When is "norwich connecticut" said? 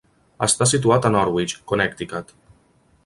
1.17-2.33